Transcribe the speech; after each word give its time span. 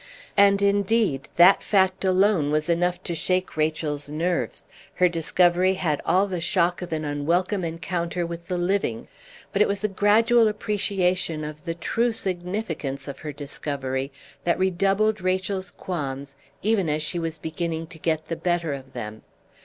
And 0.35 0.63
indeed 0.63 1.29
that 1.35 1.61
fact 1.61 2.03
alone 2.03 2.49
was 2.49 2.69
enough 2.69 3.03
to 3.03 3.13
shake 3.13 3.55
Rachel's 3.55 4.09
nerves; 4.09 4.65
her 4.95 5.07
discovery 5.07 5.75
had 5.75 6.01
all 6.07 6.25
the 6.25 6.41
shock 6.41 6.81
of 6.81 6.91
an 6.91 7.05
unwelcome 7.05 7.63
encounter 7.63 8.25
with 8.25 8.47
the 8.47 8.57
living. 8.57 9.05
But 9.53 9.61
it 9.61 9.67
was 9.67 9.81
the 9.81 9.87
gradual 9.87 10.47
appreciation 10.47 11.43
of 11.43 11.63
the 11.65 11.75
true 11.75 12.13
significance 12.13 13.07
of 13.07 13.19
her 13.19 13.31
discovery 13.31 14.11
that 14.43 14.57
redoubled 14.57 15.21
Rachel's 15.21 15.69
qualms 15.69 16.35
even 16.63 16.89
as 16.89 17.03
she 17.03 17.19
was 17.19 17.37
beginning 17.37 17.85
to 17.85 17.99
get 17.99 18.25
the 18.25 18.35
better 18.35 18.73
of 18.73 18.93
them. 18.93 19.21